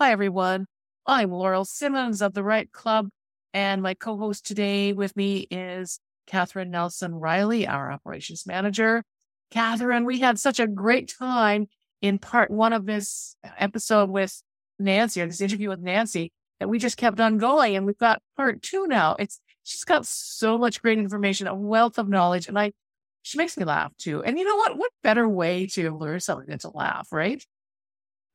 [0.00, 0.64] Hi, everyone.
[1.04, 3.10] I'm Laurel Simmons of the Right Club,
[3.52, 9.04] and my co host today with me is Catherine Nelson Riley, our operations manager.
[9.50, 11.66] Catherine, we had such a great time
[12.00, 14.42] in part one of this episode with
[14.78, 17.76] Nancy, or this interview with Nancy, that we just kept on going.
[17.76, 19.16] And we've got part two now.
[19.18, 22.72] It's she's got so much great information, a wealth of knowledge, and I
[23.20, 24.24] she makes me laugh too.
[24.24, 24.78] And you know what?
[24.78, 27.44] What better way to learn something than to laugh, right?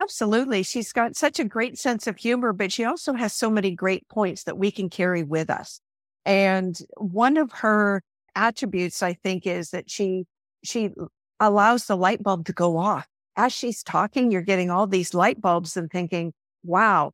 [0.01, 0.63] Absolutely.
[0.63, 4.07] She's got such a great sense of humor, but she also has so many great
[4.09, 5.79] points that we can carry with us.
[6.25, 8.01] And one of her
[8.35, 10.25] attributes, I think, is that she
[10.63, 10.91] she
[11.39, 13.07] allows the light bulb to go off.
[13.37, 16.33] As she's talking, you're getting all these light bulbs and thinking,
[16.63, 17.11] wow.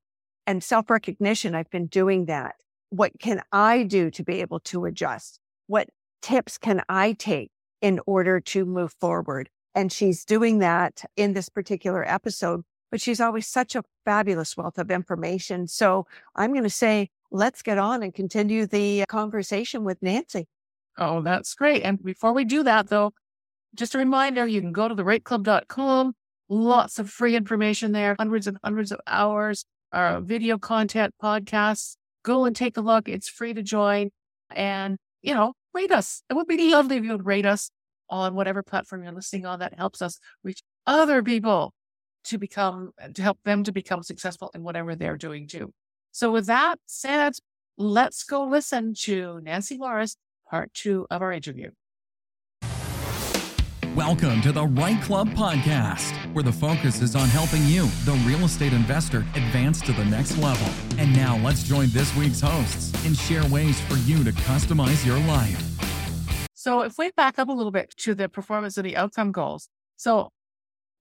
[0.47, 2.55] And self recognition, I've been doing that.
[2.89, 5.39] What can I do to be able to adjust?
[5.67, 5.89] What
[6.21, 9.49] tips can I take in order to move forward?
[9.75, 14.77] And she's doing that in this particular episode but she's always such a fabulous wealth
[14.77, 15.67] of information.
[15.67, 16.05] So
[16.35, 20.47] I'm going to say, let's get on and continue the conversation with Nancy.
[20.97, 21.83] Oh, that's great.
[21.83, 23.13] And before we do that, though,
[23.73, 26.13] just a reminder you can go to the rightclub.com.
[26.49, 31.95] Lots of free information there, hundreds and hundreds of hours, uh, video content, podcasts.
[32.23, 33.07] Go and take a look.
[33.07, 34.09] It's free to join.
[34.53, 36.23] And, you know, rate us.
[36.29, 37.71] It would be lovely if you would rate us
[38.09, 39.59] on whatever platform you're listening on.
[39.59, 41.73] That helps us reach other people
[42.25, 45.73] to become, uh, to help them to become successful in whatever they're doing too.
[46.11, 47.33] So with that said,
[47.77, 50.17] let's go listen to Nancy Morris,
[50.49, 51.71] part two of our interview.
[53.95, 58.45] Welcome to the Right Club podcast, where the focus is on helping you, the real
[58.45, 60.67] estate investor, advance to the next level.
[60.97, 65.19] And now let's join this week's hosts and share ways for you to customize your
[65.27, 65.61] life.
[66.53, 69.67] So if we back up a little bit to the performance of the outcome goals.
[69.97, 70.29] So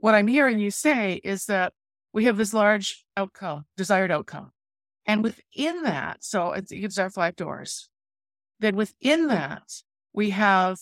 [0.01, 1.73] what I'm hearing you say is that
[2.13, 4.51] we have this large outcome, desired outcome.
[5.07, 7.89] And within that, so it's, it's our five doors.
[8.59, 9.63] Then within that,
[10.13, 10.79] we have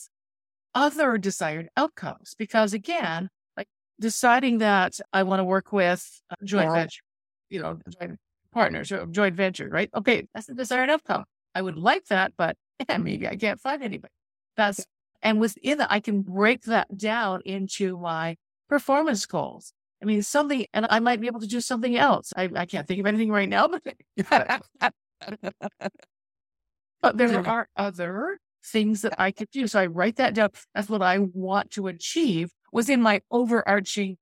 [0.74, 2.34] other desired outcomes.
[2.39, 3.68] Because again, like
[4.01, 6.74] deciding that I want to work with joint yeah.
[6.74, 7.02] venture,
[7.51, 8.18] you know, joint
[8.52, 9.90] partners or joint venture, right?
[9.95, 11.24] Okay, that's the desired outcome.
[11.55, 12.57] I would like that, but
[12.89, 14.12] yeah, maybe I can't find anybody.
[14.57, 14.84] That's
[15.23, 18.36] and within that, I can break that down into my
[18.68, 19.73] performance goals.
[20.02, 22.33] I mean, something, and I might be able to do something else.
[22.36, 23.83] I, I can't think of anything right now, but,
[27.02, 29.67] but there are other things that I could do.
[29.67, 30.51] So I write that down.
[30.74, 34.18] That's what I want to achieve within my overarching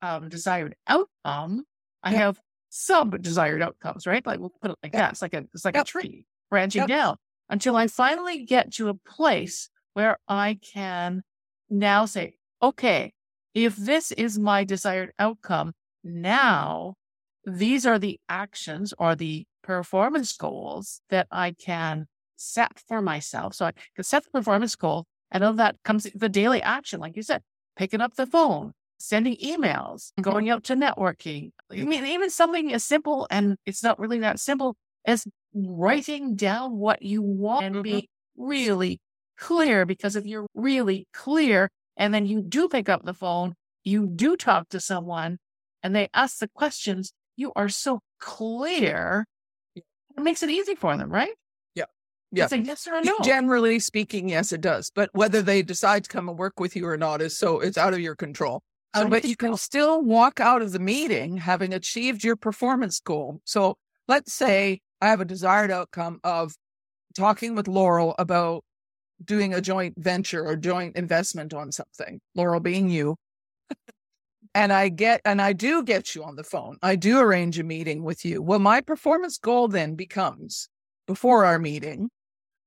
[0.00, 1.64] um, desired outcome.
[2.02, 2.20] I yep.
[2.20, 4.24] have sub desired outcomes, right?
[4.24, 5.02] Like we'll put it like yep.
[5.02, 5.12] that.
[5.12, 5.84] It's like a, it's like yep.
[5.84, 7.16] a tree branching down
[7.48, 11.22] until I finally get to a place where I can
[11.68, 13.12] now say, okay,
[13.64, 15.72] if this is my desired outcome,
[16.04, 16.94] now
[17.44, 23.54] these are the actions or the performance goals that I can set for myself.
[23.54, 25.04] So I can set the performance goal.
[25.30, 27.42] And of that comes the daily action, like you said,
[27.76, 31.50] picking up the phone, sending emails, going out to networking.
[31.70, 36.78] I mean, even something as simple, and it's not really that simple, as writing down
[36.78, 38.42] what you want and be mm-hmm.
[38.48, 39.00] really
[39.38, 39.84] clear.
[39.84, 41.68] Because if you're really clear,
[41.98, 43.54] and then you do pick up the phone,
[43.84, 45.38] you do talk to someone
[45.82, 49.26] and they ask the questions, you are so clear.
[49.74, 49.84] It
[50.16, 51.34] makes it easy for them, right?
[51.74, 51.84] Yeah.
[52.32, 52.44] Yeah.
[52.44, 53.18] It's a yes or a no.
[53.22, 54.90] Generally speaking, yes, it does.
[54.94, 57.76] But whether they decide to come and work with you or not is so it's
[57.76, 58.62] out of your control.
[58.96, 63.40] So, but you can still walk out of the meeting having achieved your performance goal.
[63.44, 63.76] So
[64.08, 66.54] let's say I have a desired outcome of
[67.14, 68.64] talking with Laurel about
[69.24, 73.16] doing a joint venture or joint investment on something, Laurel being you.
[74.54, 76.76] and I get, and I do get you on the phone.
[76.82, 78.42] I do arrange a meeting with you.
[78.42, 80.68] Well, my performance goal then becomes
[81.06, 82.10] before our meeting,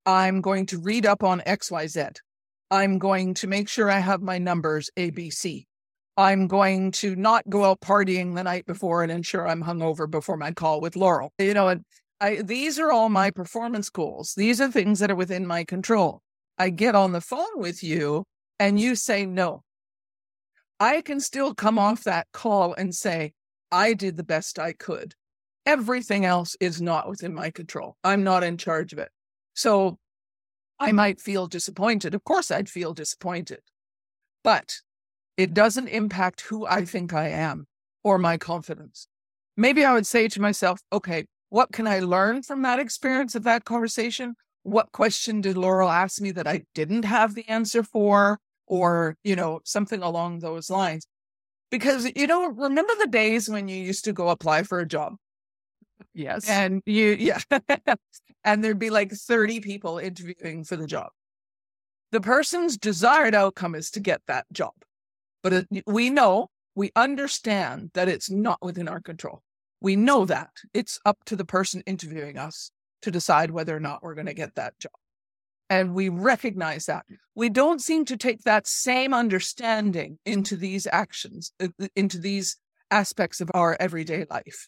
[0.06, 2.17] I'm going to read up on XYZ.
[2.72, 5.66] I'm going to make sure I have my numbers ABC.
[6.18, 10.38] I'm going to not go out partying the night before and ensure I'm hungover before
[10.38, 11.31] my call with Laurel.
[11.38, 11.86] You know, and
[12.19, 14.33] I, these are all my performance goals.
[14.36, 16.21] These are things that are within my control.
[16.62, 18.24] I get on the phone with you
[18.60, 19.63] and you say no.
[20.80, 23.34] I can still come off that call and say,
[23.72, 25.16] I did the best I could.
[25.66, 27.98] Everything else is not within my control.
[28.04, 29.10] I'm not in charge of it.
[29.56, 29.98] So
[30.80, 32.13] I might feel disappointed.
[32.13, 33.62] Of course, I'd feel disappointed,
[34.44, 34.81] but
[35.38, 37.66] it doesn't impact who I think I am
[38.04, 39.07] or my confidence.
[39.57, 43.42] Maybe I would say to myself, okay, what can I learn from that experience of
[43.46, 44.36] that conversation?
[44.63, 48.40] What question did Laurel ask me that I didn't have the answer for?
[48.68, 51.06] Or, you know, something along those lines.
[51.72, 55.16] Because, you know, remember the days when you used to go apply for a job?
[56.13, 56.48] Yes.
[56.48, 57.40] And you, yeah.
[58.44, 61.10] and there'd be like 30 people interviewing for the job.
[62.12, 64.74] The person's desired outcome is to get that job.
[65.44, 69.42] But it, we know, we understand that it's not within our control.
[69.81, 74.03] We know that it's up to the person interviewing us to decide whether or not
[74.03, 74.92] we're going to get that job.
[75.69, 77.06] And we recognize that.
[77.33, 82.57] We don't seem to take that same understanding into these actions, uh, uh, into these
[82.92, 84.68] aspects of our everyday life.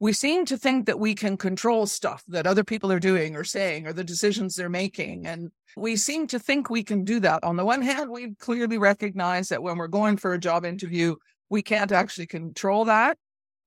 [0.00, 3.44] We seem to think that we can control stuff that other people are doing or
[3.44, 5.26] saying or the decisions they're making.
[5.26, 7.44] And we seem to think we can do that.
[7.44, 11.14] On the one hand, we clearly recognize that when we're going for a job interview,
[11.48, 13.16] we can't actually control that.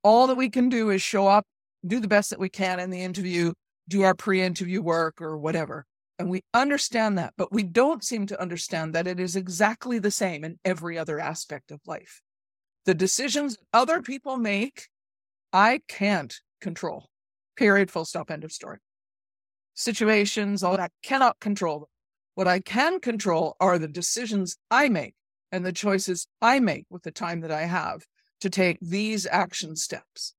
[0.02, 1.46] All that we can do is show up,
[1.86, 3.52] do the best that we can in the interview,
[3.92, 5.86] do our pre interview work or whatever.
[6.18, 10.10] And we understand that, but we don't seem to understand that it is exactly the
[10.10, 12.22] same in every other aspect of life.
[12.86, 14.88] The decisions other people make,
[15.52, 17.08] I can't control.
[17.56, 18.78] Period, full stop, end of story.
[19.74, 21.88] Situations, all that cannot control.
[22.34, 25.14] What I can control are the decisions I make
[25.50, 28.04] and the choices I make with the time that I have
[28.40, 30.34] to take these action steps.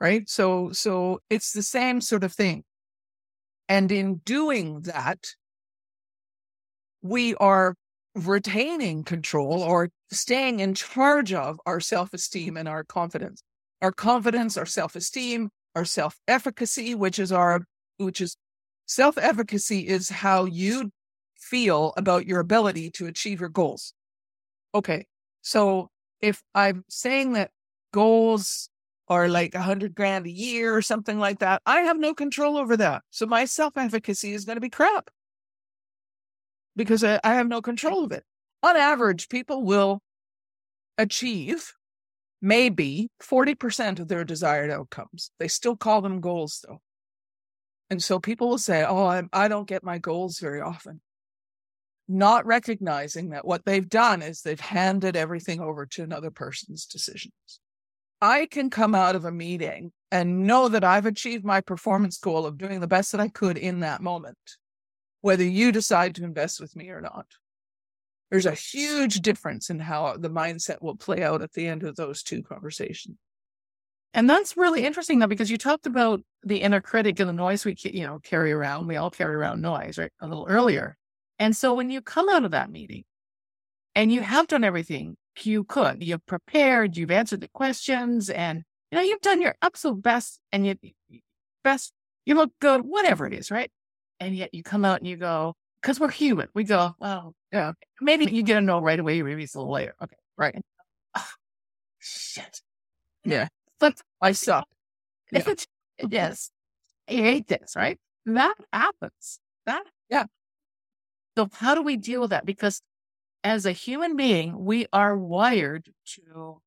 [0.00, 0.28] Right?
[0.28, 2.64] So, so it's the same sort of thing.
[3.68, 5.34] And in doing that,
[7.02, 7.74] we are
[8.14, 13.42] retaining control or staying in charge of our self esteem and our confidence.
[13.82, 17.62] Our confidence, our self esteem, our self efficacy, which is our,
[17.98, 18.36] which is
[18.86, 20.90] self efficacy is how you
[21.36, 23.94] feel about your ability to achieve your goals.
[24.74, 25.06] Okay.
[25.42, 25.88] So
[26.20, 27.50] if I'm saying that
[27.92, 28.68] goals
[29.10, 31.60] or like a hundred grand a year or something like that.
[31.66, 33.02] I have no control over that.
[33.10, 35.10] So my self efficacy is going to be crap
[36.76, 38.22] because I, I have no control of it.
[38.62, 40.00] On average, people will
[40.96, 41.74] achieve
[42.40, 45.32] maybe 40% of their desired outcomes.
[45.40, 46.80] They still call them goals though.
[47.90, 51.00] And so people will say, Oh, I, I don't get my goals very often.
[52.06, 57.60] Not recognizing that what they've done is they've handed everything over to another person's decisions.
[58.20, 62.44] I can come out of a meeting and know that I've achieved my performance goal
[62.44, 64.38] of doing the best that I could in that moment,
[65.20, 67.26] whether you decide to invest with me or not.
[68.30, 71.96] There's a huge difference in how the mindset will play out at the end of
[71.96, 73.16] those two conversations.
[74.12, 77.64] And that's really interesting though, because you talked about the inner critic and the noise
[77.64, 78.86] we, you know, carry around.
[78.86, 80.12] We all carry around noise, right?
[80.20, 80.96] A little earlier.
[81.38, 83.04] And so when you come out of that meeting
[83.94, 86.02] and you have done everything you could.
[86.02, 90.66] You've prepared, you've answered the questions, and you know, you've done your absolute best and
[90.66, 90.74] you
[91.62, 91.92] best,
[92.26, 93.70] you look good, whatever it is, right?
[94.18, 97.72] And yet you come out and you go, because we're human, we go, well, yeah,
[98.00, 99.94] maybe you get a no right away, maybe it's a little later.
[100.02, 100.54] Okay, right.
[101.16, 101.28] Oh,
[101.98, 102.60] shit.
[103.24, 103.48] Yeah.
[103.78, 104.66] But I suck.
[105.32, 105.54] Yeah.
[106.08, 106.50] yes.
[107.08, 107.98] I hate this, right?
[108.26, 109.40] That happens.
[109.66, 110.24] That, yeah.
[111.36, 112.44] So how do we deal with that?
[112.44, 112.82] Because
[113.42, 116.60] as a human being, we are wired to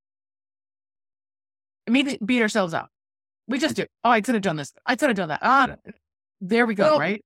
[1.87, 2.89] immediately beat ourselves up.
[3.47, 3.85] We just do.
[4.03, 4.73] Oh, I could have done this.
[4.85, 5.39] I could have done that.
[5.41, 5.75] Ah,
[6.39, 6.83] there we go.
[6.83, 7.23] Well, right.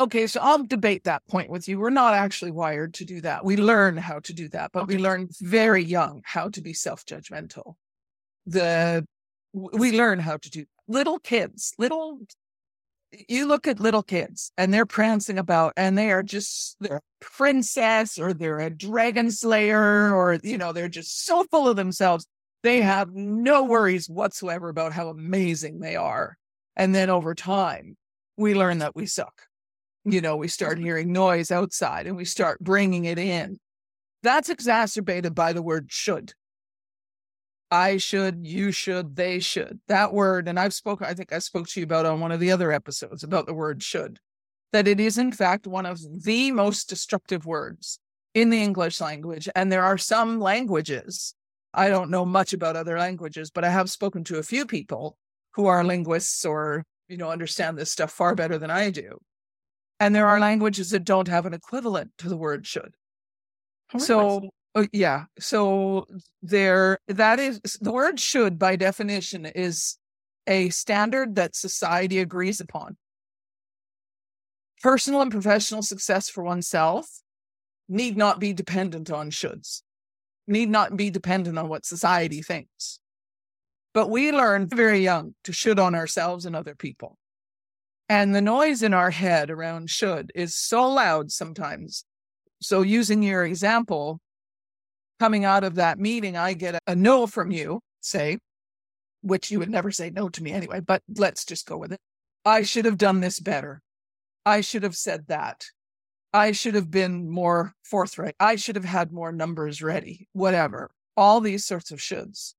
[0.00, 0.26] Okay.
[0.26, 1.78] So I'll debate that point with you.
[1.78, 3.44] We're not actually wired to do that.
[3.44, 4.96] We learn how to do that, but okay.
[4.96, 7.74] we learn very young how to be self judgmental.
[8.46, 9.06] The,
[9.52, 12.18] we learn how to do little kids, little
[13.28, 17.00] you look at little kids and they're prancing about and they are just they're a
[17.20, 22.26] princess or they're a dragon slayer or you know they're just so full of themselves
[22.62, 26.36] they have no worries whatsoever about how amazing they are.
[26.76, 27.96] And then over time
[28.36, 29.42] we learn that we suck.
[30.04, 30.84] You know we start mm-hmm.
[30.84, 33.58] hearing noise outside and we start bringing it in.
[34.22, 36.32] That's exacerbated by the word should
[37.72, 39.80] I should, you should, they should.
[39.88, 42.38] That word, and I've spoken, I think I spoke to you about on one of
[42.38, 44.18] the other episodes about the word should,
[44.74, 47.98] that it is in fact one of the most destructive words
[48.34, 49.48] in the English language.
[49.56, 51.34] And there are some languages,
[51.72, 55.16] I don't know much about other languages, but I have spoken to a few people
[55.54, 59.18] who are linguists or, you know, understand this stuff far better than I do.
[59.98, 62.94] And there are languages that don't have an equivalent to the word should.
[63.96, 65.24] So Oh, yeah.
[65.38, 66.06] So
[66.42, 69.98] there, that is the word should by definition is
[70.46, 72.96] a standard that society agrees upon.
[74.82, 77.06] Personal and professional success for oneself
[77.88, 79.82] need not be dependent on shoulds,
[80.46, 82.98] need not be dependent on what society thinks.
[83.94, 87.18] But we learn very young to should on ourselves and other people.
[88.08, 92.04] And the noise in our head around should is so loud sometimes.
[92.60, 94.20] So, using your example,
[95.22, 98.38] coming out of that meeting, I get a, a no from you, say,
[99.20, 102.00] which you would never say no to me anyway, but let's just go with it.
[102.44, 103.82] I should have done this better.
[104.44, 105.66] I should have said that.
[106.32, 108.34] I should have been more forthright.
[108.40, 110.90] I should have had more numbers ready, whatever.
[111.16, 112.54] All these sorts of shoulds.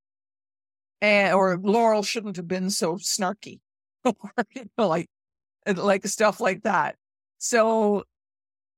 [1.01, 3.59] And, or Laurel shouldn't have been so snarky,
[4.05, 4.15] or,
[4.77, 5.09] like,
[5.67, 6.95] like stuff like that.
[7.39, 8.05] So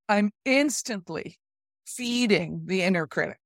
[0.10, 1.38] I'm instantly
[1.86, 3.38] feeding the inner critic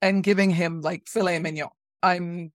[0.00, 1.70] and giving him like filet mignon.
[2.02, 2.52] I'm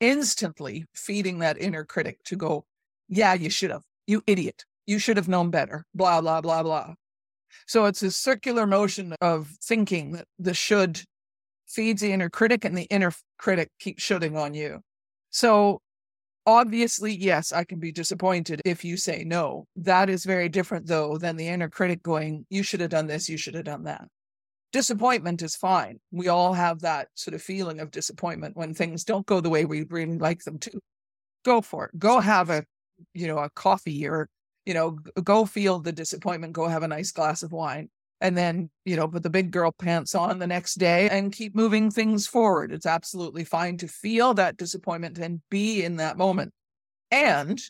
[0.00, 2.64] instantly feeding that inner critic to go,
[3.08, 4.64] yeah, you should have, you idiot.
[4.86, 6.94] You should have known better, blah, blah, blah, blah.
[7.66, 11.02] So it's a circular motion of thinking that the should
[11.68, 14.80] feeds the inner critic and the inner critic keeps shooting on you.
[15.30, 15.80] So
[16.46, 19.66] obviously, yes, I can be disappointed if you say no.
[19.76, 23.28] That is very different though than the inner critic going, you should have done this,
[23.28, 24.08] you should have done that.
[24.72, 25.98] Disappointment is fine.
[26.12, 29.64] We all have that sort of feeling of disappointment when things don't go the way
[29.64, 30.80] we really like them to.
[31.44, 31.98] Go for it.
[31.98, 32.64] Go have a,
[33.14, 34.28] you know, a coffee or
[34.66, 34.90] you know,
[35.24, 37.88] go feel the disappointment, go have a nice glass of wine.
[38.20, 41.54] And then, you know, put the big girl pants on the next day and keep
[41.54, 42.70] moving things forward.
[42.70, 46.52] It's absolutely fine to feel that disappointment and be in that moment.
[47.10, 47.60] And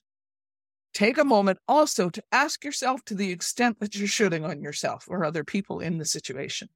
[0.92, 5.07] take a moment also to ask yourself to the extent that you're shooting on yourself
[5.09, 6.69] or other people in the situation.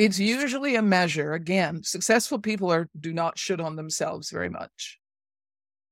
[0.00, 1.34] It's usually a measure.
[1.34, 4.98] Again, successful people are do not should on themselves very much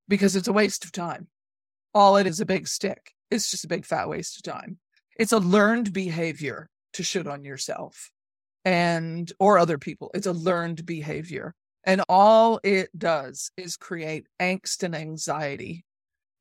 [0.09, 1.29] because it's a waste of time
[1.95, 3.13] all it is a big stick.
[3.31, 4.79] It's just a big fat waste of time.
[5.19, 8.11] It's a learned behavior to shoot on yourself
[8.65, 10.11] and or other people.
[10.15, 11.55] It's a learned behavior.
[11.85, 15.85] And all it does is create angst and anxiety.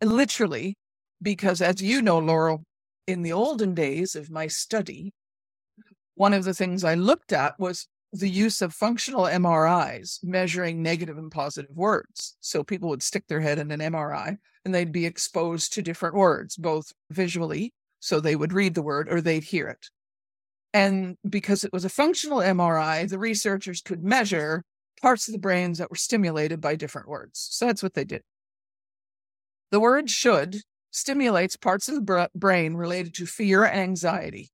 [0.03, 0.75] Literally,
[1.21, 2.63] because as you know, Laurel,
[3.07, 5.13] in the olden days of my study,
[6.17, 11.17] one of the things I looked at was the use of functional MRIs measuring negative
[11.17, 12.37] and positive words.
[12.39, 16.15] So people would stick their head in an MRI and they'd be exposed to different
[16.15, 19.87] words, both visually, so they would read the word or they'd hear it.
[20.73, 24.63] And because it was a functional MRI, the researchers could measure
[25.01, 27.47] parts of the brains that were stimulated by different words.
[27.51, 28.23] So that's what they did.
[29.69, 34.49] The word should stimulates parts of the brain related to fear anxiety.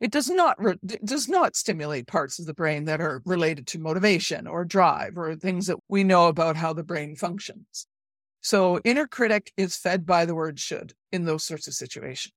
[0.00, 3.80] It does not re- does not stimulate parts of the brain that are related to
[3.80, 7.86] motivation or drive or things that we know about how the brain functions.
[8.40, 12.32] So inner critic is fed by the word should in those sorts of situations.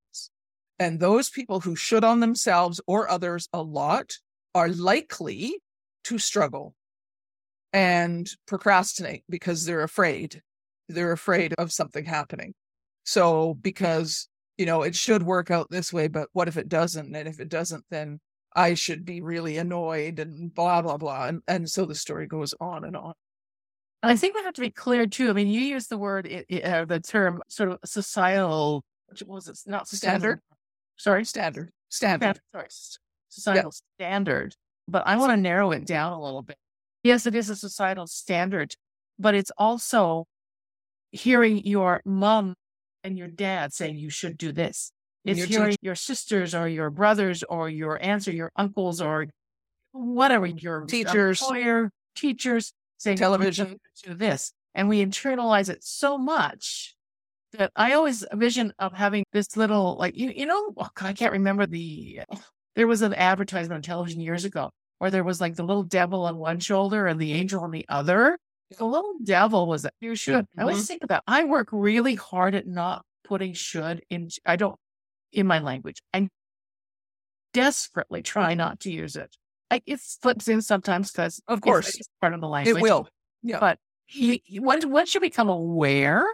[0.79, 4.13] And those people who should on themselves or others a lot
[4.55, 5.59] are likely
[6.05, 6.73] to struggle
[7.71, 10.41] and procrastinate because they're afraid.
[10.89, 12.55] They're afraid of something happening.
[13.03, 14.27] So because
[14.61, 17.15] you know, it should work out this way, but what if it doesn't?
[17.15, 18.19] And if it doesn't, then
[18.55, 21.25] I should be really annoyed and blah, blah, blah.
[21.25, 23.15] And, and so the story goes on and on.
[24.03, 25.31] And I think we have to be clear too.
[25.31, 28.83] I mean, you use the word, uh, the term sort of societal,
[29.25, 29.57] what was it?
[29.65, 30.41] Not standard.
[30.95, 31.25] Sorry?
[31.25, 31.71] Standard.
[31.89, 32.39] Standard.
[32.51, 32.67] Sorry.
[33.29, 34.53] Societal standard.
[34.87, 36.57] But I want to narrow it down a little bit.
[37.03, 38.75] Yes, it is a societal standard,
[39.17, 40.27] but it's also
[41.09, 42.53] hearing your mom
[43.03, 44.91] and your dad saying you should do this.
[45.23, 49.27] It's your hearing your sisters or your brothers or your aunts or your uncles or
[49.91, 54.51] whatever your teachers, employer, teachers saying television do this.
[54.73, 56.95] And we internalize it so much
[57.53, 61.33] that I always vision of having this little like you you know oh, I can't
[61.33, 62.21] remember the
[62.75, 66.25] there was an advertisement on television years ago where there was like the little devil
[66.25, 68.37] on one shoulder and the angel on the other
[68.77, 70.45] the little devil was that you should.
[70.45, 70.59] Mm-hmm.
[70.59, 71.23] I always think about.
[71.27, 74.29] I work really hard at not putting should in.
[74.45, 74.77] I don't
[75.31, 76.01] in my language.
[76.13, 76.29] I
[77.53, 79.35] desperately try not to use it.
[79.69, 82.77] I, it slips in sometimes because, of course, it's part of the language.
[82.77, 83.07] It will.
[83.41, 83.59] Yeah.
[83.59, 86.25] But he, once once you become aware,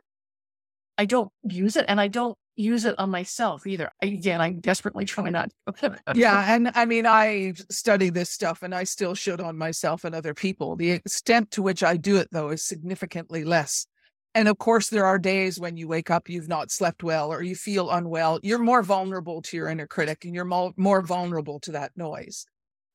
[0.98, 3.90] I don't use it, and I don't use it on myself either.
[4.02, 5.98] Again, I desperately try not to.
[6.16, 6.54] yeah.
[6.54, 10.34] And I mean, I study this stuff and I still should on myself and other
[10.34, 10.76] people.
[10.76, 13.86] The extent to which I do it, though, is significantly less.
[14.34, 17.42] And of course, there are days when you wake up, you've not slept well, or
[17.42, 18.40] you feel unwell.
[18.44, 22.46] You're more vulnerable to your inner critic and you're more, more vulnerable to that noise.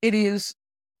[0.01, 0.53] It is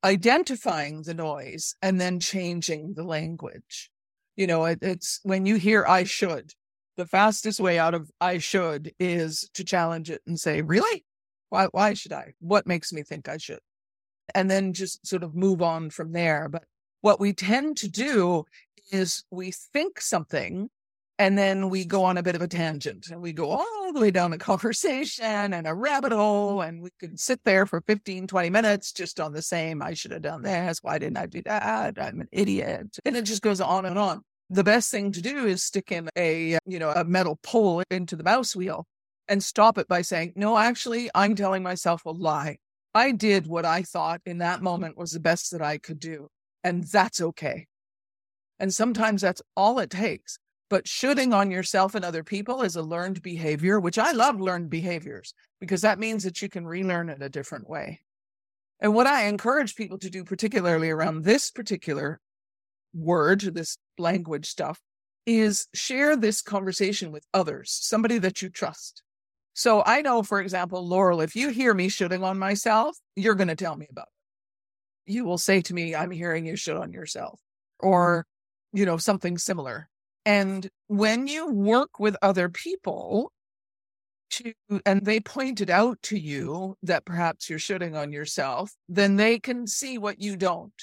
[0.03, 3.89] identifying the noise and then changing the language.
[4.35, 6.53] You know, it, it's when you hear I should,
[6.97, 11.05] the fastest way out of I should is to challenge it and say, really?
[11.49, 12.33] Why, why should I?
[12.39, 13.59] What makes me think I should?
[14.33, 16.49] And then just sort of move on from there.
[16.49, 16.63] But
[17.01, 18.45] what we tend to do
[18.91, 20.69] is we think something
[21.19, 23.99] And then we go on a bit of a tangent and we go all the
[23.99, 26.61] way down a conversation and a rabbit hole.
[26.61, 29.81] And we could sit there for 15, 20 minutes just on the same.
[29.81, 30.79] I should have done this.
[30.81, 31.95] Why didn't I do that?
[31.99, 32.97] I'm an idiot.
[33.05, 34.21] And it just goes on and on.
[34.53, 38.15] The best thing to do is stick in a, you know, a metal pole into
[38.15, 38.85] the mouse wheel
[39.27, 42.57] and stop it by saying, no, actually, I'm telling myself a lie.
[42.93, 46.27] I did what I thought in that moment was the best that I could do.
[46.63, 47.65] And that's okay.
[48.59, 50.37] And sometimes that's all it takes.
[50.69, 54.69] But shooting on yourself and other people is a learned behavior, which I love learned
[54.69, 58.01] behaviors because that means that you can relearn it a different way.
[58.79, 62.21] And what I encourage people to do, particularly around this particular
[62.93, 64.79] word, this language stuff,
[65.25, 69.03] is share this conversation with others, somebody that you trust.
[69.53, 73.47] So I know, for example, Laurel, if you hear me shooting on myself, you're going
[73.49, 75.13] to tell me about it.
[75.13, 77.39] You will say to me, I'm hearing you shoot on yourself
[77.79, 78.25] or,
[78.71, 79.89] you know, something similar.
[80.25, 83.31] And when you work with other people
[84.31, 84.53] to,
[84.85, 89.67] and they pointed out to you that perhaps you're shooting on yourself, then they can
[89.67, 90.73] see what you don't.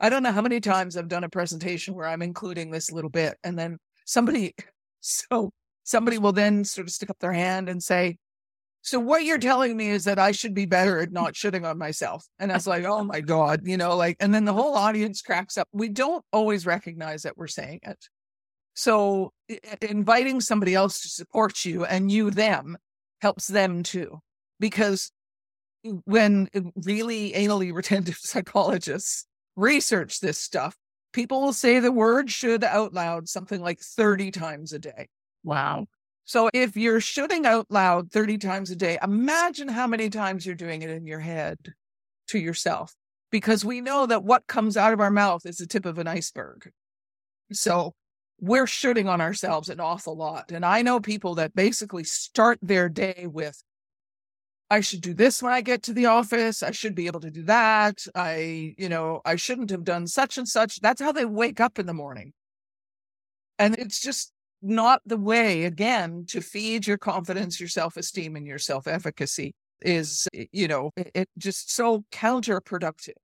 [0.00, 3.10] I don't know how many times I've done a presentation where I'm including this little
[3.10, 4.54] bit and then somebody,
[5.00, 5.50] so
[5.84, 8.16] somebody will then sort of stick up their hand and say,
[8.82, 11.76] so what you're telling me is that I should be better at not shitting on
[11.76, 12.26] myself.
[12.38, 15.20] And I was like, oh my God, you know, like, and then the whole audience
[15.20, 15.68] cracks up.
[15.72, 17.98] We don't always recognize that we're saying it.
[18.72, 19.32] So
[19.82, 22.78] inviting somebody else to support you and you them
[23.20, 24.20] helps them too.
[24.58, 25.12] Because
[26.04, 29.26] when really anally retentive psychologists
[29.60, 30.76] research this stuff,
[31.12, 35.08] people will say the word should out loud something like 30 times a day.
[35.44, 35.86] Wow.
[36.24, 40.54] So if you're shooting out loud 30 times a day, imagine how many times you're
[40.54, 41.58] doing it in your head
[42.28, 42.94] to yourself,
[43.30, 46.06] because we know that what comes out of our mouth is the tip of an
[46.06, 46.70] iceberg.
[47.52, 47.94] So
[48.40, 50.52] we're shooting on ourselves an awful lot.
[50.52, 53.60] And I know people that basically start their day with,
[54.70, 56.62] I should do this when I get to the office.
[56.62, 58.04] I should be able to do that.
[58.14, 60.80] I, you know, I shouldn't have done such and such.
[60.80, 62.32] That's how they wake up in the morning.
[63.58, 68.46] And it's just not the way, again, to feed your confidence, your self esteem, and
[68.46, 73.18] your self efficacy is, eh, you know, it, it just so counterproductive.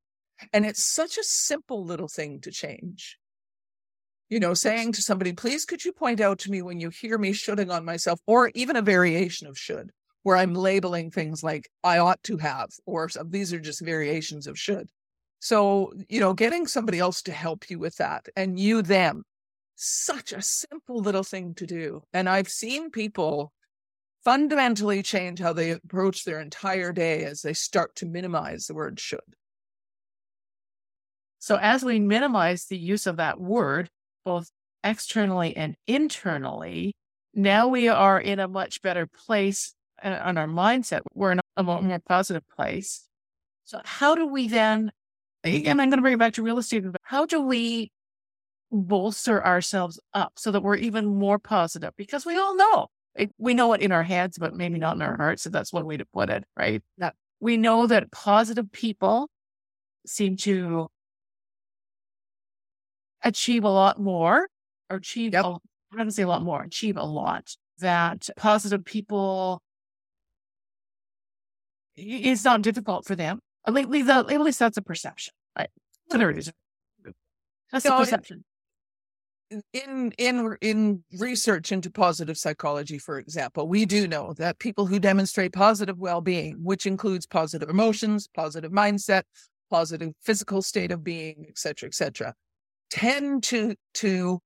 [0.53, 3.19] And it's such a simple little thing to change
[4.29, 7.17] you know, saying to somebody, please could you point out to me when you hear
[7.17, 9.93] me shoulding on myself, or even a variation of should,
[10.27, 14.59] where I'm labeling things like I ought to have, or these are just variations of
[14.59, 14.91] should.
[15.39, 19.23] So, you know, getting somebody else to help you with that and you them,
[19.77, 22.03] such a simple little thing to do.
[22.13, 23.53] And I've seen people
[24.25, 28.99] fundamentally change how they approach their entire day as they start to minimize the word
[28.99, 29.21] should.
[31.39, 33.91] So, as we minimize the use of that word,
[34.25, 34.51] both
[34.83, 36.97] externally and internally,
[37.33, 41.01] now we are in a much better place on our mindset.
[41.15, 43.09] We're in a more, positive place.
[43.65, 44.93] So how do we then,
[45.43, 47.91] again, I'm going to bring it back to real estate, how do we
[48.71, 51.93] bolster ourselves up so that we're even more positive?
[51.97, 52.89] Because we all know,
[53.39, 55.43] we know it in our heads, but maybe not in our hearts.
[55.43, 56.83] So that's one way to put it, right?
[56.99, 59.29] That we know that positive people
[60.07, 60.89] seem to
[63.23, 64.49] achieve a lot more
[64.91, 65.45] or achieve, yep.
[65.45, 69.61] a, I'm going to say a lot more, achieve a lot that positive people,
[71.97, 73.41] it's not difficult for them.
[73.67, 75.71] Uh, at least, at least that's a perception, right?
[76.07, 76.53] Whatever it is.
[77.73, 78.45] That's so a perception.
[79.73, 84.99] In in in research into positive psychology, for example, we do know that people who
[84.99, 89.23] demonstrate positive well-being, which includes positive emotions, positive mindset,
[89.71, 92.35] positive physical state of being, et cetera, et cetera,
[92.91, 94.41] tend to to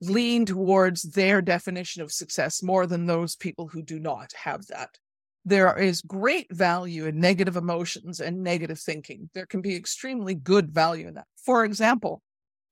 [0.00, 4.98] lean towards their definition of success more than those people who do not have that.
[5.44, 9.28] There is great value in negative emotions and negative thinking.
[9.34, 11.26] There can be extremely good value in that.
[11.36, 12.22] For example,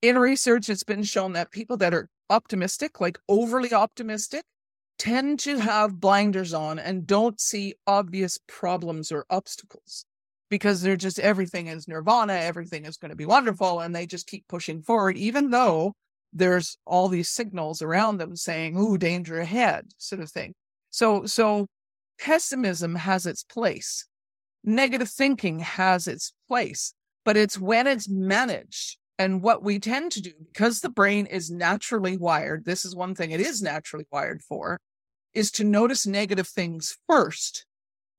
[0.02, 4.44] in research, it's been shown that people that are optimistic, like overly optimistic,
[4.98, 10.04] tend to have blinders on and don't see obvious problems or obstacles
[10.50, 14.26] because they're just everything is nirvana, everything is going to be wonderful, and they just
[14.26, 15.94] keep pushing forward, even though
[16.32, 20.54] there's all these signals around them saying, "Ooh, danger ahead," sort of thing.
[20.90, 21.66] So, so
[22.20, 24.06] pessimism has its place,
[24.62, 28.98] negative thinking has its place, but it's when it's managed.
[29.18, 33.14] And what we tend to do, because the brain is naturally wired, this is one
[33.14, 34.78] thing it is naturally wired for,
[35.34, 37.66] is to notice negative things first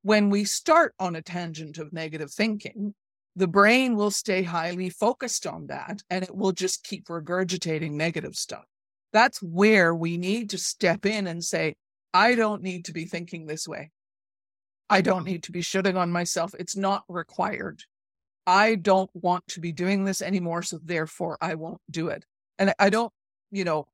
[0.03, 2.93] when we start on a tangent of negative thinking,
[3.35, 8.35] the brain will stay highly focused on that and it will just keep regurgitating negative
[8.35, 8.65] stuff.
[9.13, 11.75] That's where we need to step in and say,
[12.13, 13.91] I don't need to be thinking this way.
[14.89, 16.53] I don't need to be shitting on myself.
[16.59, 17.83] It's not required.
[18.45, 20.63] I don't want to be doing this anymore.
[20.63, 22.25] So therefore I won't do it.
[22.59, 23.13] And I don't,
[23.51, 23.87] you know,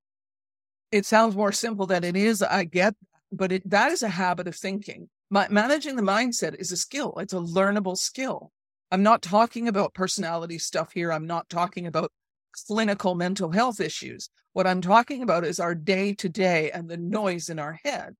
[0.91, 2.41] it sounds more simple than it is.
[2.41, 2.95] I get,
[3.32, 5.10] but it, that is a habit of thinking.
[5.30, 7.13] My, managing the mindset is a skill.
[7.17, 8.51] It's a learnable skill.
[8.89, 11.12] I'm not talking about personality stuff here.
[11.12, 12.12] I'm not talking about
[12.51, 14.29] clinical mental health issues.
[14.53, 18.15] What I'm talking about is our day to day and the noise in our head.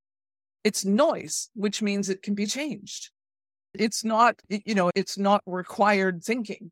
[0.64, 3.10] It's noise, which means it can be changed.
[3.74, 6.72] It's not, you know, it's not required thinking.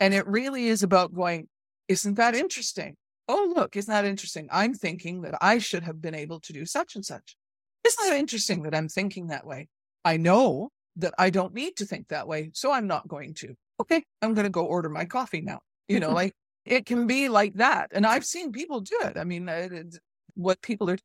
[0.00, 1.48] And it really is about going,
[1.88, 2.96] isn't that interesting?
[3.28, 4.48] Oh, look, isn't that interesting?
[4.50, 7.36] I'm thinking that I should have been able to do such and such.
[7.84, 9.68] Isn't that interesting that I'm thinking that way?
[10.04, 12.50] I know that I don't need to think that way.
[12.54, 13.54] So I'm not going to.
[13.80, 14.04] Okay.
[14.22, 15.60] I'm going to go order my coffee now.
[15.88, 17.90] You know, like it can be like that.
[17.92, 19.16] And I've seen people do it.
[19.16, 19.98] I mean, it,
[20.34, 20.98] what people are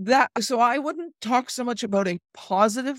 [0.00, 0.30] that.
[0.40, 2.98] So I wouldn't talk so much about a positive,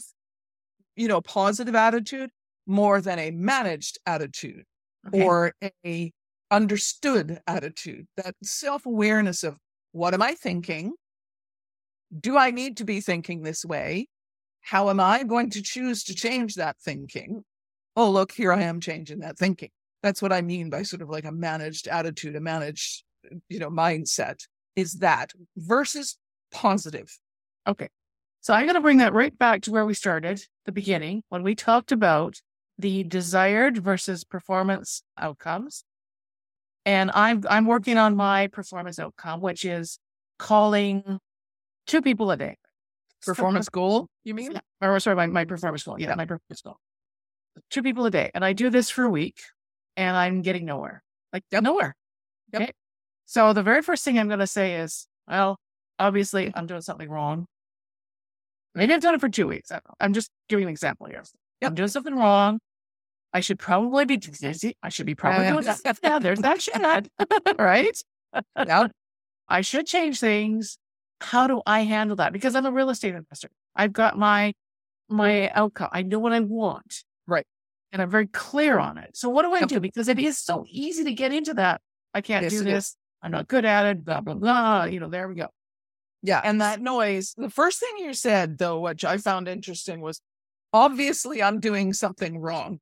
[0.95, 2.29] you know, positive attitude
[2.65, 4.63] more than a managed attitude
[5.07, 5.23] okay.
[5.23, 5.53] or
[5.85, 6.11] a
[6.51, 9.57] understood attitude, that self awareness of
[9.91, 10.93] what am I thinking?
[12.17, 14.07] Do I need to be thinking this way?
[14.61, 17.43] How am I going to choose to change that thinking?
[17.95, 19.69] Oh, look, here I am changing that thinking.
[20.05, 23.03] That's what I mean by sort of like a managed attitude, a managed,
[23.49, 24.37] you know, mindset
[24.75, 26.15] is that versus
[26.51, 27.09] positive.
[27.65, 27.89] Okay.
[28.39, 31.41] So I'm going to bring that right back to where we started, the beginning, when
[31.41, 32.39] we talked about
[32.77, 35.83] the desired versus performance outcomes.
[36.85, 39.97] And I'm I'm working on my performance outcome, which is
[40.37, 41.17] calling
[41.87, 42.57] two people a day.
[43.25, 44.51] Performance goal, you mean?
[44.51, 44.59] Yeah.
[44.87, 45.99] Or sorry, my, my performance goal.
[45.99, 46.77] Yeah, yeah, my performance goal.
[47.71, 48.29] Two people a day.
[48.35, 49.39] And I do this for a week
[49.97, 51.03] and I'm getting nowhere.
[51.34, 51.63] Like yep.
[51.63, 51.95] nowhere.
[52.53, 52.62] Yep.
[52.62, 52.71] Okay.
[53.25, 55.58] So the very first thing I'm gonna say is, well,
[55.99, 57.45] obviously I'm doing something wrong.
[58.73, 59.71] Maybe I've done it for two weeks.
[59.99, 61.23] I'm just giving an example here.
[61.62, 61.69] Yep.
[61.71, 62.60] I'm doing something wrong.
[63.34, 64.77] I should probably be busy.
[64.81, 65.99] I should be probably doing that.
[66.03, 66.75] Yeah, there's that shit.
[67.60, 68.01] right?
[68.58, 68.88] Yeah.
[69.47, 70.77] I should change things.
[71.21, 72.34] How do I handle that?
[72.34, 73.49] Because I'm a real estate investor.
[73.75, 74.53] I've got my
[75.10, 75.89] my outcome.
[75.91, 77.03] I know what I want.
[77.27, 77.45] Right.
[77.95, 79.15] And I'm very clear on it.
[79.15, 79.79] So what do I do?
[79.79, 81.79] Because it is so easy to get into that.
[82.13, 82.88] I can't yes, do this.
[82.88, 82.97] Is.
[83.21, 84.03] I'm not good at it.
[84.03, 84.84] Blah, blah, blah.
[84.84, 85.47] You know, there we go.
[86.21, 86.41] Yeah.
[86.43, 90.19] And that noise, the first thing you said, though, which I found interesting was
[90.73, 92.81] obviously I'm doing something wrong.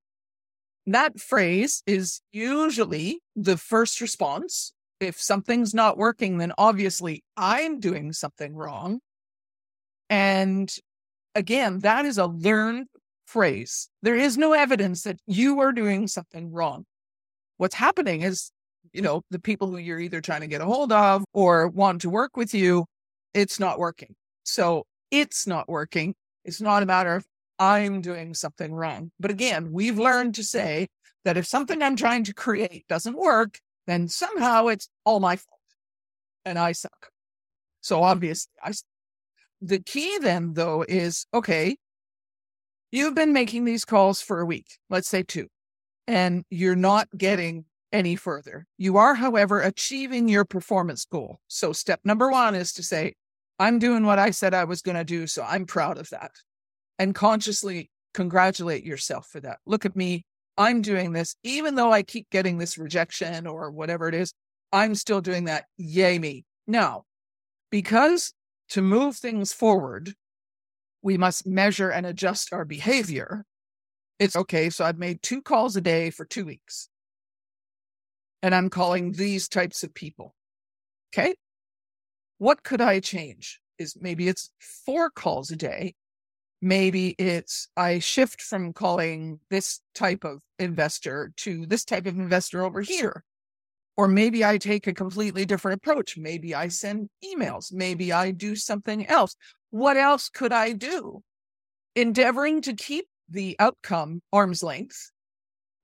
[0.88, 4.74] That phrase is usually the first response.
[5.00, 9.00] If something's not working, then obviously I'm doing something wrong.
[10.10, 10.76] And
[11.36, 12.88] again, that is a learned
[13.34, 13.90] phrase.
[14.04, 16.86] There is no evidence that you are doing something wrong.
[17.58, 18.52] What's happening is,
[18.94, 22.02] you know, the people who you're either trying to get a hold of or want
[22.02, 22.86] to work with you,
[23.34, 24.14] it's not working.
[24.44, 26.14] So it's not working.
[26.46, 27.26] It's not a matter of
[27.58, 29.12] I'm doing something wrong.
[29.20, 30.88] But again, we've learned to say
[31.26, 35.60] that if something I'm trying to create doesn't work, then somehow it's all my fault
[36.46, 37.10] and I suck.
[37.82, 38.74] So obviously, I,
[39.60, 41.78] the key then though is okay,
[42.94, 45.48] you've been making these calls for a week, let's say two,
[46.08, 48.68] and you're not getting any further.
[48.78, 51.40] You are, however, achieving your performance goal.
[51.48, 53.16] So step number one is to say,
[53.60, 55.28] I'm doing what I said I was going to do.
[55.28, 56.32] So I'm proud of that
[57.00, 59.58] and consciously congratulate yourself for that.
[59.66, 60.26] Look at me.
[60.56, 64.34] I'm doing this, even though I keep getting this rejection or whatever it is,
[64.72, 65.66] I'm still doing that.
[65.78, 66.46] Yay me.
[66.68, 67.06] Now,
[67.72, 68.34] because
[68.70, 70.14] to move things forward,
[71.04, 73.46] we must measure and adjust our behavior.
[74.20, 74.70] It's okay.
[74.70, 76.90] So I've made two calls a day for two weeks.
[78.42, 80.34] And I'm calling these types of people.
[81.14, 81.36] Okay.
[82.40, 83.60] What could I change?
[83.78, 85.96] Is maybe it's four calls a day
[86.64, 92.64] maybe it's I shift from calling this type of investor to this type of investor
[92.64, 93.26] over here.
[93.98, 96.18] Or maybe I take a completely different approach.
[96.18, 97.72] Maybe I send emails.
[97.72, 99.36] Maybe I do something else.
[99.74, 101.24] What else could I do?
[101.96, 105.10] Endeavoring to keep the outcome arm's length.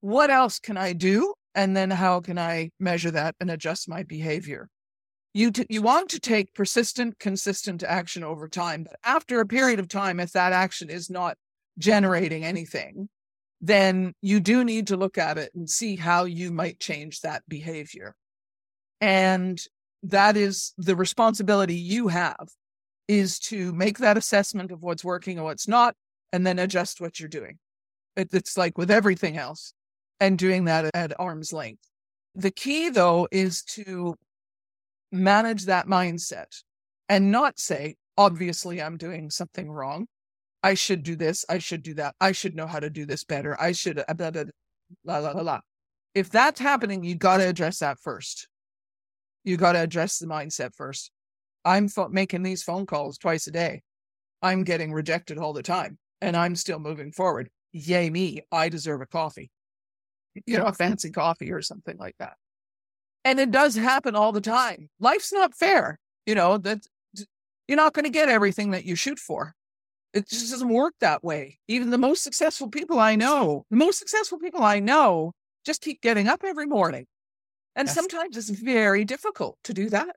[0.00, 1.34] What else can I do?
[1.56, 4.68] And then how can I measure that and adjust my behavior?
[5.32, 9.78] you t- you want to take persistent consistent action over time but after a period
[9.78, 11.36] of time if that action is not
[11.78, 13.08] generating anything
[13.60, 17.44] then you do need to look at it and see how you might change that
[17.48, 18.16] behavior
[19.00, 19.62] and
[20.02, 22.48] that is the responsibility you have
[23.18, 25.94] is to make that assessment of what's working and what's not
[26.32, 27.58] and then adjust what you're doing
[28.16, 29.74] it, it's like with everything else
[30.20, 31.82] and doing that at arm's length
[32.34, 34.14] the key though is to
[35.12, 36.62] manage that mindset
[37.08, 40.06] and not say, obviously, I'm doing something wrong.
[40.62, 41.44] I should do this.
[41.48, 42.14] I should do that.
[42.20, 43.60] I should know how to do this better.
[43.60, 44.44] I should, uh, blah, blah,
[45.04, 45.60] blah, blah, blah.
[46.14, 48.48] If that's happening, you got to address that first.
[49.42, 51.10] You got to address the mindset first.
[51.64, 53.82] I'm making these phone calls twice a day.
[54.42, 57.50] I'm getting rejected all the time and I'm still moving forward.
[57.72, 58.42] Yay, me.
[58.50, 59.50] I deserve a coffee,
[60.46, 62.34] you know, a fancy coffee or something like that.
[63.24, 64.88] And it does happen all the time.
[64.98, 65.98] Life's not fair.
[66.26, 66.86] You know, that
[67.68, 69.54] you're not going to get everything that you shoot for.
[70.12, 71.58] It just doesn't work that way.
[71.68, 75.32] Even the most successful people I know, the most successful people I know
[75.64, 77.06] just keep getting up every morning.
[77.76, 77.94] And yes.
[77.94, 80.16] sometimes it's very difficult to do that.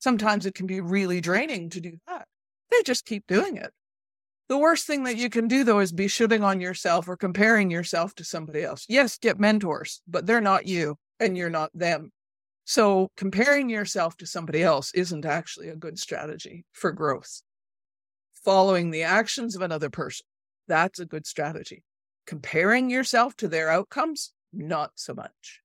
[0.00, 2.26] Sometimes it can be really draining to do that.
[2.70, 3.70] They just keep doing it.
[4.48, 7.70] The worst thing that you can do, though, is be shooting on yourself or comparing
[7.70, 8.84] yourself to somebody else.
[8.88, 12.10] Yes, get mentors, but they're not you and you're not them.
[12.64, 17.42] So comparing yourself to somebody else isn't actually a good strategy for growth.
[18.44, 20.26] Following the actions of another person,
[20.66, 21.84] that's a good strategy.
[22.26, 25.59] Comparing yourself to their outcomes, not so much.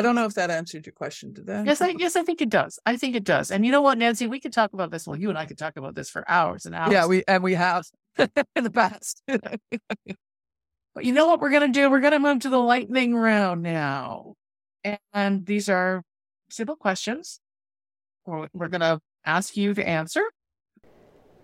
[0.00, 1.34] I don't know if that answered your question.
[1.34, 1.66] Did that?
[1.66, 2.78] Yes, I yes, I think it does.
[2.86, 3.50] I think it does.
[3.50, 5.06] And you know what, Nancy, we could talk about this.
[5.06, 6.92] Well, you and I could talk about this for hours and hours.
[6.92, 7.84] Yeah, we and we have
[8.18, 9.22] in the past.
[9.26, 11.90] but you know what we're gonna do?
[11.90, 14.36] We're gonna move to the lightning round now.
[15.12, 16.02] And these are
[16.48, 17.40] simple questions.
[18.24, 20.22] We're gonna ask you to answer.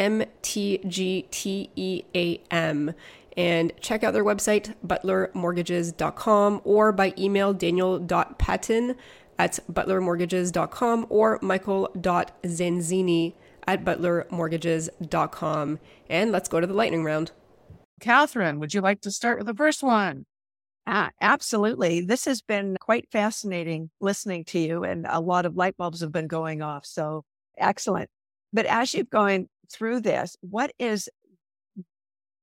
[0.00, 0.94] MTGTEAM
[3.36, 8.96] and check out their website, butlermortgages.com, or by email, daniel.patton
[9.38, 13.34] at butlermortgages.com or michael.zanzini
[13.66, 15.78] at butlermortgages.com.
[16.08, 17.30] And let's go to the lightning round.
[18.00, 20.24] Catherine, would you like to start with the first one?
[20.86, 22.00] Ah, absolutely.
[22.00, 26.10] This has been quite fascinating listening to you, and a lot of light bulbs have
[26.10, 26.86] been going off.
[26.86, 27.24] So
[27.58, 28.08] excellent.
[28.52, 31.08] But as you've gone through this, what is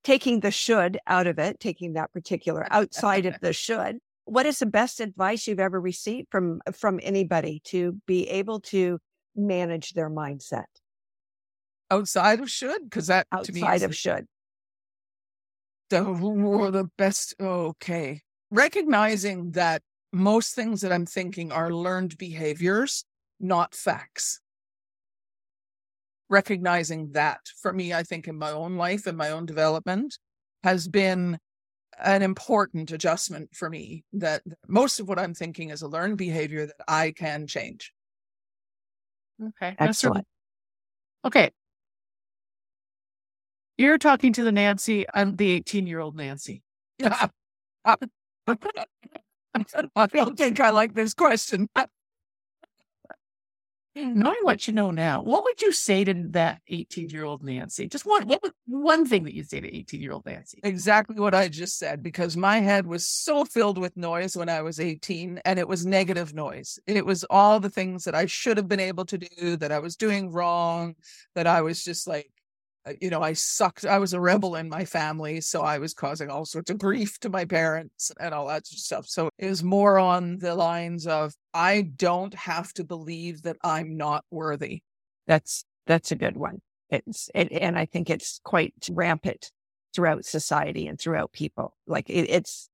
[0.08, 3.98] taking the should out of it, taking that particular outside of the should.
[4.24, 9.00] What is the best advice you've ever received from from anybody to be able to
[9.36, 10.66] manage their mindset?
[11.92, 14.26] Outside of should, because that outside of should.
[15.90, 17.36] The the best.
[17.40, 19.82] Okay, recognizing that
[20.14, 23.04] most things that I'm thinking are learned behaviors,
[23.40, 24.42] not facts
[26.30, 30.18] recognizing that for me, I think in my own life and my own development
[30.64, 31.40] has been
[32.04, 36.68] an important adjustment for me that most of what I'm thinking is a learned behavior
[36.68, 37.92] that I can change.
[39.42, 39.76] Okay.
[39.80, 40.26] Excellent.
[41.26, 41.52] Okay.
[43.78, 46.64] You're talking to the Nancy, I'm the 18 year old Nancy.
[47.04, 47.96] I
[50.08, 51.68] don't think I like this question.
[53.98, 57.88] Knowing what you know now, what would you say to that 18 year old Nancy?
[57.88, 60.60] Just one, what, one thing that you say to 18 year old Nancy.
[60.64, 64.62] Exactly what I just said, because my head was so filled with noise when I
[64.62, 66.80] was 18, and it was negative noise.
[66.86, 69.80] It was all the things that I should have been able to do, that I
[69.80, 70.96] was doing wrong,
[71.36, 72.30] that I was just like
[72.88, 73.86] Uh, you know, I sucked.
[73.86, 77.20] I was a rebel in my family, so I was causing all sorts of grief
[77.20, 79.08] to my parents and all that stuff.
[79.08, 83.98] So it was more on the lines of I don't have to believe that I'm
[83.98, 84.84] not worthy.
[85.26, 86.62] That's that's a good one.
[86.90, 89.52] It's it, and I think it's quite rampant
[89.94, 91.76] throughout society and throughout people.
[91.88, 92.70] Like it, it's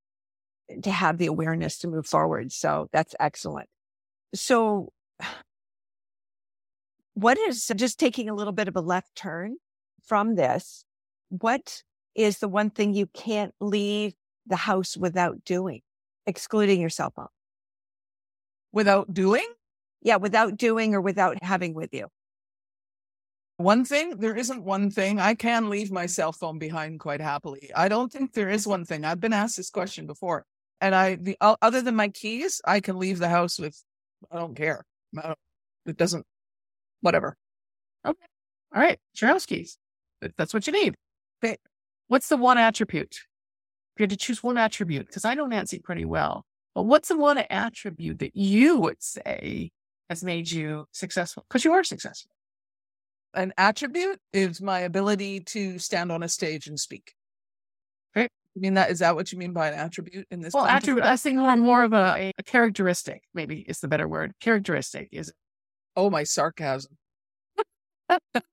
[0.83, 2.51] to have the awareness to move forward.
[2.51, 3.69] So that's excellent.
[4.35, 4.91] So
[7.15, 9.57] what is just taking a little bit of a left turn
[10.05, 10.85] from this,
[11.29, 11.83] what
[12.15, 14.13] is the one thing you can't leave
[14.45, 15.81] the house without doing,
[16.25, 17.27] excluding your cell phone?
[18.71, 19.47] Without doing?
[20.01, 22.07] Yeah, without doing or without having with you.
[23.57, 25.19] One thing, there isn't one thing.
[25.19, 27.71] I can leave my cell phone behind quite happily.
[27.75, 29.05] I don't think there is one thing.
[29.05, 30.45] I've been asked this question before.
[30.81, 33.81] And I, the other than my keys, I can leave the house with,
[34.29, 34.83] I don't care.
[35.17, 35.37] I don't,
[35.85, 36.25] it doesn't,
[36.99, 37.37] whatever.
[38.05, 38.25] Okay.
[38.75, 38.99] All right.
[39.13, 39.77] It's your house keys.
[40.23, 40.95] Uh, that's what you need.
[41.41, 41.59] But
[42.07, 43.15] what's the one attribute?
[43.95, 47.09] If you had to choose one attribute, because I know Nancy pretty well, but what's
[47.09, 49.71] the one attribute that you would say
[50.09, 51.45] has made you successful?
[51.47, 52.31] Because you are successful.
[53.35, 57.13] An attribute is my ability to stand on a stage and speak.
[58.15, 58.25] Okay.
[58.25, 60.53] I mean that is that what you mean by an attribute in this?
[60.53, 60.87] Well, context?
[60.87, 64.33] attribute, I think more, more of a, a characteristic, maybe is the better word.
[64.39, 65.31] Characteristic is
[65.95, 66.97] Oh, my sarcasm.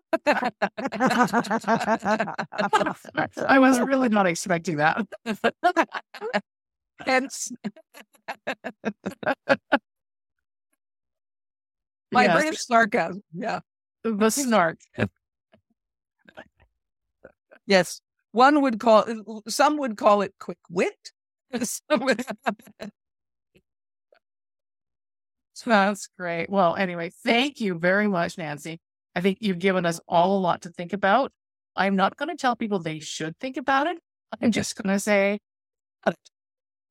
[3.47, 5.07] I was really not expecting that.
[7.07, 7.53] Hence,
[12.13, 13.23] my Yes, British sarcasm.
[13.33, 13.61] Yeah.
[14.03, 14.79] the snark.
[17.67, 18.01] Yes.
[18.33, 19.07] One would call
[19.49, 21.13] some would call it quick wit.
[21.91, 22.25] Would-
[25.67, 26.49] That's great.
[26.49, 28.81] Well, anyway, thank you very much, Nancy.
[29.15, 31.33] I think you've given us all a lot to think about.
[31.77, 33.99] I'm not going to tell people they should think about it.
[34.41, 35.39] I'm just going to say,
[36.05, 36.17] but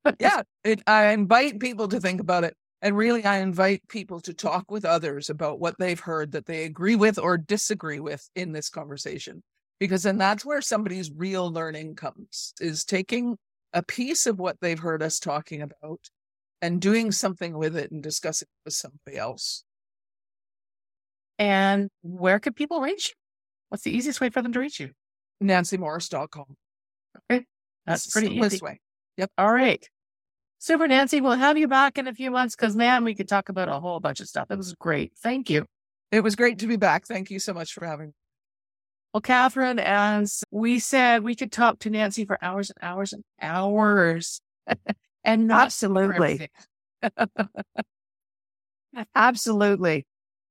[0.20, 2.56] yeah, it, I invite people to think about it.
[2.82, 6.64] And really, I invite people to talk with others about what they've heard that they
[6.64, 9.44] agree with or disagree with in this conversation.
[9.80, 13.38] Because then that's where somebody's real learning comes, is taking
[13.74, 16.10] a piece of what they've heard us talking about
[16.62, 19.64] and doing something with it and discussing it with somebody else.
[21.40, 23.14] And where could people reach you?
[23.70, 24.92] What's the easiest way for them to reach you?
[25.42, 26.56] NancyMorris.com.
[27.32, 27.46] Okay.
[27.86, 28.60] That's the pretty easy.
[28.62, 28.80] way.
[29.18, 29.32] Yep.
[29.38, 29.84] All right.
[30.60, 31.22] Super, Nancy.
[31.22, 33.80] We'll have you back in a few months because, man, we could talk about a
[33.80, 34.52] whole bunch of stuff.
[34.52, 35.14] It was great.
[35.24, 35.66] Thank you.
[36.12, 37.06] It was great to be back.
[37.06, 38.14] Thank you so much for having me.
[39.14, 43.24] Well, Catherine, as we said, we could talk to Nancy for hours and hours and
[43.42, 44.42] hours
[45.24, 46.50] and not Absolutely.
[49.16, 50.06] Absolutely.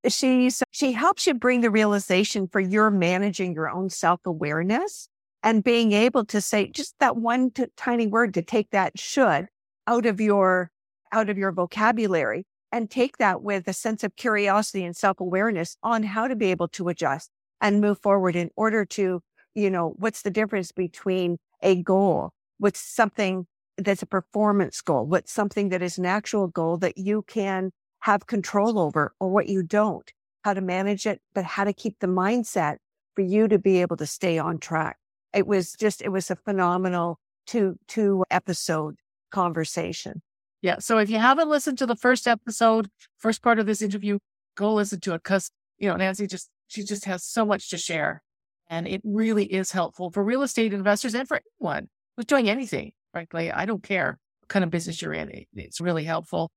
[0.07, 5.09] She's she helps you bring the realization for your managing your own self-awareness
[5.43, 9.49] and being able to say just that one t- tiny word to take that should
[9.87, 10.71] out of your
[11.11, 16.03] out of your vocabulary and take that with a sense of curiosity and self-awareness on
[16.03, 17.31] how to be able to adjust
[17.61, 19.21] and move forward in order to,
[19.55, 25.33] you know, what's the difference between a goal, what's something that's a performance goal, what's
[25.33, 29.63] something that is an actual goal that you can have control over or what you
[29.63, 30.11] don't,
[30.45, 32.77] how to manage it, but how to keep the mindset
[33.15, 34.97] for you to be able to stay on track.
[35.35, 38.97] It was just, it was a phenomenal two, two episode
[39.31, 40.23] conversation.
[40.63, 40.77] Yeah.
[40.79, 44.19] So if you haven't listened to the first episode, first part of this interview,
[44.57, 47.79] go listen to it because, you know, Nancy just, she just has so much to
[47.79, 48.23] share.
[48.69, 52.93] And it really is helpful for real estate investors and for anyone who's doing anything.
[53.13, 55.47] Frankly, I don't care what kind of business you're in.
[55.55, 56.51] It's really helpful.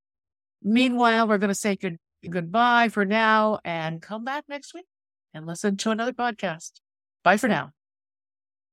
[0.63, 1.97] Meanwhile, we're going to say good,
[2.29, 4.85] goodbye for now and come back next week
[5.33, 6.73] and listen to another podcast.
[7.23, 7.71] Bye for now.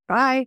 [0.09, 0.47] Bye.